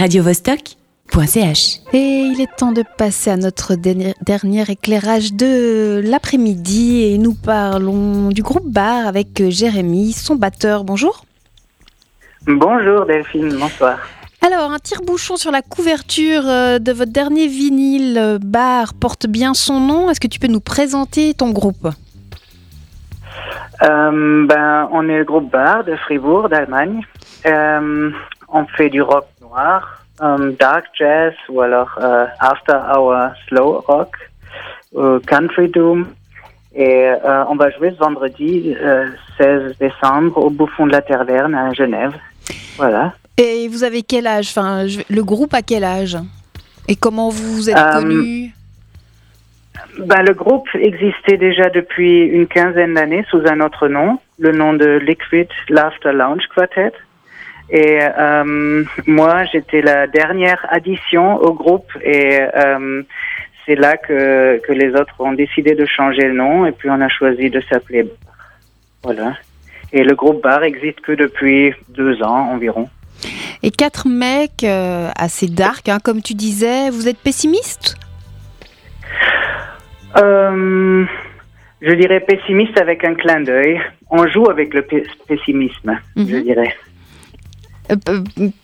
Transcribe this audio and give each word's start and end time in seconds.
radiovostok.ch. 0.00 1.80
Et 1.92 1.98
il 1.98 2.40
est 2.40 2.56
temps 2.56 2.72
de 2.72 2.82
passer 2.96 3.30
à 3.30 3.36
notre 3.36 3.74
dernier, 3.74 4.64
éclairage 4.66 5.34
de 5.34 6.00
l'après-midi 6.02 7.02
et 7.04 7.18
nous 7.18 7.34
parlons 7.34 8.30
du 8.30 8.42
groupe 8.42 8.66
Bar 8.66 9.06
avec 9.06 9.50
Jérémy, 9.50 10.12
son 10.12 10.36
batteur. 10.36 10.84
Bonjour. 10.84 11.26
Bonjour 12.46 13.04
Delphine, 13.04 13.54
bonsoir. 13.58 13.98
Alors, 14.40 14.72
un 14.72 14.78
tire-bouchon 14.78 15.36
sur 15.36 15.50
la 15.50 15.60
couverture 15.60 16.48
euh, 16.48 16.78
de 16.78 16.92
votre 16.92 17.12
dernier 17.12 17.46
vinyle 17.46 18.16
euh, 18.16 18.38
Bar 18.40 18.94
porte 18.94 19.26
bien 19.26 19.52
son 19.52 19.80
nom. 19.80 20.08
Est-ce 20.08 20.18
que 20.18 20.28
tu 20.28 20.40
peux 20.40 20.48
nous 20.48 20.60
présenter 20.60 21.34
ton 21.34 21.50
groupe? 21.50 21.88
Euh, 23.82 24.46
ben, 24.46 24.88
on 24.92 25.06
est 25.10 25.18
le 25.18 25.24
groupe 25.24 25.52
Bar 25.52 25.84
de 25.84 25.94
Fribourg, 25.96 26.48
d'Allemagne. 26.48 27.02
Euh, 27.44 28.10
on 28.52 28.64
fait 28.66 28.88
du 28.90 29.02
rock 29.02 29.26
noir, 29.40 30.02
euh, 30.22 30.52
dark 30.58 30.84
jazz 30.98 31.32
ou 31.48 31.60
alors 31.60 31.90
euh, 32.00 32.26
after 32.40 32.74
hour 32.96 33.30
slow 33.48 33.84
rock, 33.86 34.14
ou 34.92 35.18
country 35.20 35.68
doom. 35.68 36.06
Et 36.74 37.06
euh, 37.08 37.44
on 37.48 37.56
va 37.56 37.70
jouer 37.70 37.90
ce 37.90 37.96
vendredi 37.96 38.76
euh, 38.80 39.08
16 39.38 39.76
décembre 39.78 40.38
au 40.38 40.50
Bouffon 40.50 40.86
de 40.86 40.92
la 40.92 41.02
Taverne 41.02 41.54
à 41.54 41.72
Genève. 41.72 42.12
Voilà. 42.76 43.12
Et 43.36 43.66
vous 43.68 43.82
avez 43.82 44.02
quel 44.02 44.26
âge? 44.26 44.48
Enfin, 44.50 44.86
je- 44.86 45.00
le 45.08 45.24
groupe 45.24 45.52
a 45.54 45.62
quel 45.62 45.82
âge? 45.82 46.16
Et 46.86 46.94
comment 46.94 47.28
vous 47.30 47.54
vous 47.56 47.70
êtes 47.70 47.76
Euh, 47.76 47.92
connus? 48.00 48.54
Ben, 49.98 50.22
le 50.22 50.34
groupe 50.34 50.68
existait 50.74 51.36
déjà 51.38 51.68
depuis 51.70 52.20
une 52.26 52.46
quinzaine 52.46 52.94
d'années 52.94 53.24
sous 53.30 53.42
un 53.46 53.60
autre 53.60 53.88
nom, 53.88 54.18
le 54.38 54.52
nom 54.52 54.72
de 54.74 54.98
Liquid 54.98 55.48
Laughter 55.68 56.12
Lounge 56.12 56.44
Quartet. 56.54 56.92
Et 57.72 57.98
euh, 58.00 58.84
moi, 59.06 59.44
j'étais 59.52 59.80
la 59.80 60.06
dernière 60.06 60.66
addition 60.70 61.36
au 61.36 61.52
groupe 61.52 61.90
et 62.02 62.40
euh, 62.40 63.02
c'est 63.64 63.76
là 63.76 63.96
que, 63.96 64.58
que 64.66 64.72
les 64.72 64.90
autres 64.94 65.14
ont 65.20 65.32
décidé 65.32 65.74
de 65.76 65.86
changer 65.86 66.22
le 66.28 66.34
nom 66.34 66.66
et 66.66 66.72
puis 66.72 66.90
on 66.90 67.00
a 67.00 67.08
choisi 67.08 67.48
de 67.48 67.60
s'appeler 67.70 68.02
Bar. 68.02 68.16
Voilà. 69.04 69.34
Et 69.92 70.02
le 70.02 70.14
groupe 70.14 70.42
Bar 70.42 70.64
existe 70.64 71.00
que 71.00 71.12
depuis 71.12 71.72
deux 71.88 72.22
ans 72.22 72.50
environ. 72.52 72.88
Et 73.62 73.70
quatre 73.70 74.08
mecs 74.08 74.64
euh, 74.64 75.08
assez 75.16 75.46
dark, 75.46 75.88
hein, 75.88 75.98
comme 76.02 76.22
tu 76.22 76.34
disais. 76.34 76.90
Vous 76.90 77.06
êtes 77.08 77.18
pessimiste? 77.18 77.96
Je 81.82 81.94
dirais 81.94 82.20
pessimiste 82.20 82.78
avec 82.78 83.04
un 83.04 83.14
clin 83.14 83.40
d'œil. 83.40 83.80
On 84.10 84.26
joue 84.26 84.50
avec 84.50 84.74
le 84.74 84.82
pe- 84.82 85.06
pessimisme, 85.26 85.98
je 86.16 86.22
Mhm. 86.36 86.42
dirais. 86.42 86.74
Euh, 87.90 88.20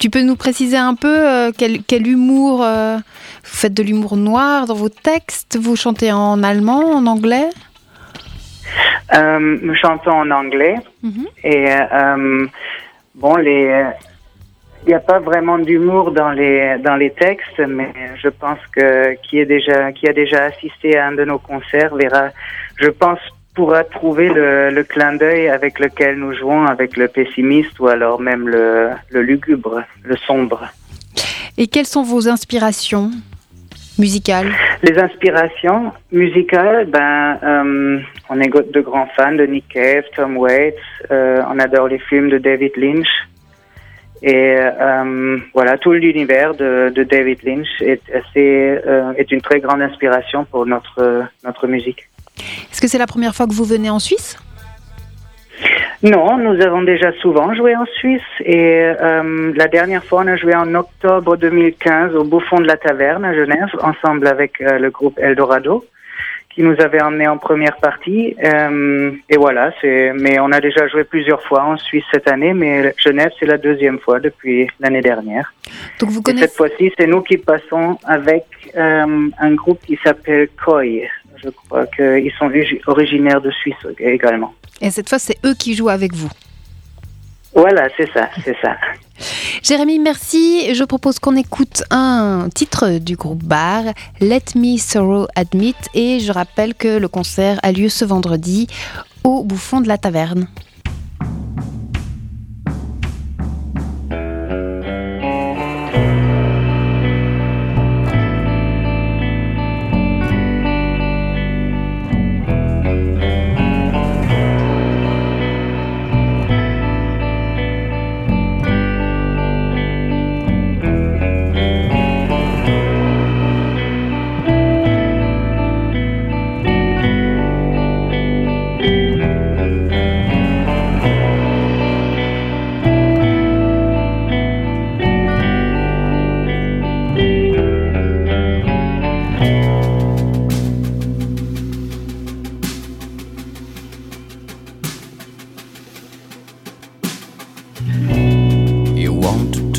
Tu 0.00 0.10
peux 0.10 0.22
nous 0.22 0.36
préciser 0.36 0.76
un 0.76 0.94
peu 0.94 1.08
euh, 1.28 1.50
quel, 1.56 1.82
quel 1.82 2.06
humour 2.06 2.62
euh, 2.62 2.96
Vous 2.96 3.02
faites 3.56 3.74
de 3.74 3.82
l'humour 3.82 4.16
noir 4.16 4.66
dans 4.66 4.74
vos 4.74 4.88
textes 4.88 5.58
Vous 5.60 5.76
chantez 5.76 6.12
en 6.12 6.42
allemand, 6.42 6.82
en 6.94 7.06
anglais? 7.06 7.48
Euh, 9.14 9.58
nous 9.62 9.74
chantons 9.74 10.12
en 10.12 10.30
anglais. 10.30 10.76
Mhm. 11.02 11.26
et 11.42 11.66
euh, 11.70 12.46
bon, 13.16 13.36
les, 13.36 13.84
il 14.84 14.88
n'y 14.88 14.94
a 14.94 15.00
pas 15.00 15.18
vraiment 15.18 15.58
d'humour 15.58 16.12
dans 16.12 16.30
les 16.30 16.78
dans 16.78 16.96
les 16.96 17.10
textes, 17.10 17.58
mais 17.58 17.92
je 18.22 18.28
pense 18.28 18.58
que 18.74 19.14
qui 19.22 19.38
est 19.38 19.46
déjà 19.46 19.92
qui 19.92 20.08
a 20.08 20.12
déjà 20.12 20.44
assisté 20.44 20.96
à 20.96 21.08
un 21.08 21.12
de 21.12 21.24
nos 21.24 21.38
concerts 21.38 21.94
verra, 21.96 22.28
je 22.76 22.88
pense 22.88 23.18
pourra 23.60 23.84
trouver 23.84 24.28
le, 24.30 24.70
le 24.70 24.84
clin 24.84 25.12
d'œil 25.20 25.48
avec 25.48 25.80
lequel 25.80 26.12
nous 26.16 26.32
jouons 26.32 26.64
avec 26.64 26.96
le 26.96 27.08
pessimiste 27.08 27.78
ou 27.78 27.88
alors 27.88 28.18
même 28.18 28.48
le, 28.48 28.88
le 29.10 29.20
lugubre, 29.20 29.82
le 30.02 30.16
sombre. 30.16 30.60
Et 31.58 31.66
quelles 31.66 31.90
sont 31.96 32.02
vos 32.02 32.26
inspirations 32.26 33.10
musicales? 33.98 34.50
Les 34.82 34.98
inspirations 34.98 35.92
musicales, 36.10 36.86
ben, 36.86 37.38
euh, 37.42 37.98
on 38.30 38.40
est 38.40 38.48
de 38.48 38.80
grands 38.80 39.10
fans 39.14 39.34
de 39.42 39.44
Nick 39.44 39.68
Cave, 39.68 40.04
Tom 40.16 40.38
Waits, 40.38 40.78
euh, 41.10 41.42
on 41.52 41.58
adore 41.58 41.88
les 41.88 41.98
films 41.98 42.30
de 42.30 42.38
David 42.38 42.74
Lynch. 42.76 43.12
Et 44.22 44.56
euh, 44.56 45.36
voilà, 45.52 45.76
tout 45.76 45.92
l'univers 45.92 46.54
de, 46.54 46.90
de 46.94 47.02
David 47.02 47.40
Lynch 47.42 47.72
est, 47.82 48.00
assez, 48.20 48.78
est 49.18 49.30
une 49.30 49.42
très 49.42 49.60
grande 49.60 49.82
inspiration 49.82 50.46
pour 50.46 50.64
notre, 50.64 51.26
notre 51.44 51.66
musique. 51.66 52.06
Est-ce 52.38 52.80
que 52.80 52.88
c'est 52.88 52.98
la 52.98 53.06
première 53.06 53.34
fois 53.34 53.46
que 53.46 53.52
vous 53.52 53.64
venez 53.64 53.90
en 53.90 53.98
Suisse? 53.98 54.38
Non, 56.02 56.38
nous 56.38 56.62
avons 56.62 56.80
déjà 56.80 57.12
souvent 57.20 57.52
joué 57.54 57.76
en 57.76 57.84
Suisse 57.84 58.22
et 58.40 58.84
euh, 58.84 59.52
la 59.54 59.68
dernière 59.68 60.02
fois 60.02 60.22
on 60.24 60.28
a 60.28 60.36
joué 60.36 60.54
en 60.54 60.74
octobre 60.74 61.36
2015 61.36 62.14
au 62.14 62.24
Bouffon 62.24 62.58
de 62.58 62.66
la 62.66 62.78
Taverne 62.78 63.22
à 63.24 63.34
Genève 63.34 63.68
ensemble 63.82 64.26
avec 64.26 64.62
euh, 64.62 64.78
le 64.78 64.88
groupe 64.88 65.18
Eldorado 65.18 65.84
qui 66.48 66.62
nous 66.62 66.74
avait 66.80 67.02
emmené 67.02 67.28
en 67.28 67.36
première 67.36 67.76
partie. 67.76 68.34
Euh, 68.42 69.10
et 69.28 69.36
voilà 69.36 69.72
c'est 69.82 70.12
mais 70.14 70.40
on 70.40 70.50
a 70.52 70.60
déjà 70.60 70.88
joué 70.88 71.04
plusieurs 71.04 71.42
fois 71.42 71.64
en 71.64 71.76
Suisse 71.76 72.04
cette 72.10 72.28
année 72.28 72.54
mais 72.54 72.94
Genève 72.96 73.32
c'est 73.38 73.46
la 73.46 73.58
deuxième 73.58 73.98
fois 73.98 74.20
depuis 74.20 74.68
l'année 74.80 75.02
dernière. 75.02 75.52
Donc 75.98 76.08
vous 76.08 76.20
et 76.20 76.22
connaissez 76.22 76.46
cette 76.46 76.56
fois-ci 76.56 76.92
c'est 76.98 77.08
nous 77.08 77.20
qui 77.20 77.36
passons 77.36 77.98
avec 78.04 78.46
un 78.74 79.52
groupe 79.52 79.80
qui 79.84 79.98
s'appelle 80.02 80.48
Koi 80.64 81.10
je 81.42 81.48
crois 81.50 81.86
qu'ils 81.86 82.32
sont 82.38 82.46
origi- 82.48 82.80
originaires 82.86 83.40
de 83.40 83.50
Suisse 83.50 83.74
également 83.98 84.54
Et 84.80 84.90
cette 84.90 85.08
fois, 85.08 85.18
c'est 85.18 85.38
eux 85.44 85.54
qui 85.54 85.74
jouent 85.74 85.88
avec 85.88 86.14
vous. 86.14 86.30
voilà 87.54 87.88
c'est 87.96 88.10
ça 88.12 88.28
c'est 88.44 88.56
ça 88.62 88.76
Jérémy, 89.62 89.98
merci. 89.98 90.74
Je 90.74 90.82
propose 90.84 91.18
qu'on 91.18 91.36
écoute 91.36 91.82
un 91.90 92.48
titre 92.54 92.98
du 92.98 93.16
groupe 93.16 93.42
Bar, 93.44 93.82
Let 94.20 94.44
Me 94.56 94.78
Sorrow 94.78 95.26
Admit. 95.36 95.74
Et 95.94 96.20
je 96.20 96.32
rappelle 96.32 96.74
que 96.74 96.96
le 96.96 97.06
concert 97.08 97.60
a 97.62 97.70
lieu 97.70 97.90
ce 97.90 98.06
vendredi 98.06 98.66
au 99.22 99.44
Bouffon 99.44 99.82
de 99.82 99.88
la 99.88 99.98
Taverne. 99.98 100.48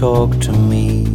Talk 0.01 0.31
to 0.39 0.51
me. 0.51 1.06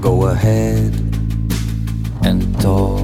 Go 0.00 0.28
ahead 0.28 0.94
and 2.22 2.60
talk. 2.60 3.00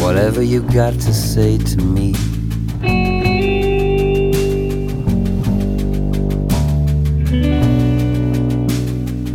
Whatever 0.00 0.42
you 0.44 0.62
got 0.62 0.92
to 0.92 1.12
say 1.12 1.58
to 1.58 1.78
me. 1.78 2.14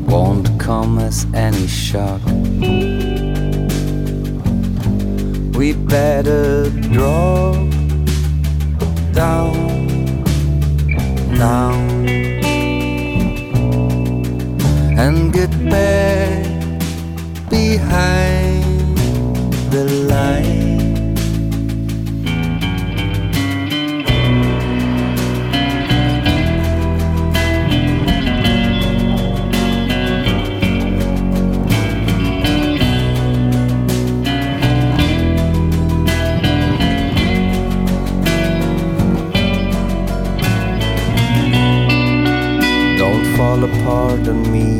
Won't 0.08 0.58
come 0.62 0.98
as 1.00 1.28
any 1.34 1.68
shock. 1.68 2.22
We 5.56 5.72
better 5.72 6.70
drop 6.92 7.56
down 9.14 9.85
to 44.26 44.34
me 44.34 44.80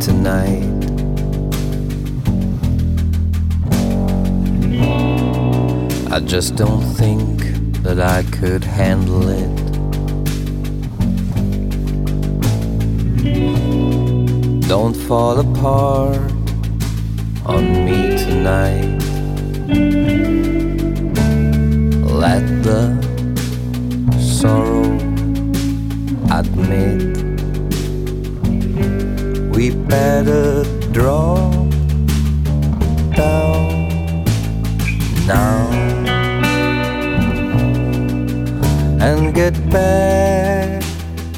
tonight. 0.00 0.64
I 6.10 6.18
just 6.20 6.56
don't 6.56 6.82
think 6.94 7.42
that 7.82 8.00
I 8.00 8.22
could 8.32 8.64
handle 8.64 9.28
it. 9.28 9.56
Don't 14.66 14.96
fall 14.96 15.40
apart 15.40 16.32
on 17.44 17.84
me 17.84 18.16
tonight. 18.16 18.98
Let 22.24 22.46
the 22.62 22.82
sorrow 24.18 24.84
admit 26.30 27.29
we 29.60 29.68
better 29.68 30.64
draw 30.90 31.50
down 33.14 34.24
now 35.26 35.68
and 39.06 39.34
get 39.34 39.52
back 39.68 40.82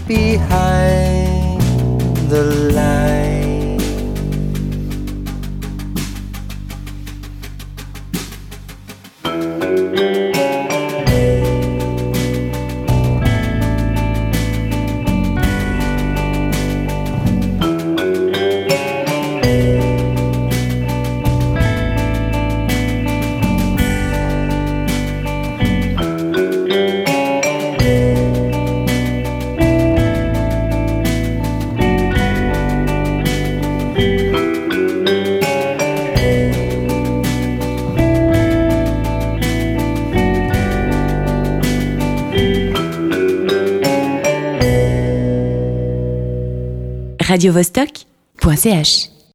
behind 0.07 1.61
the 2.31 2.71
radiovostok.ch 47.33 49.12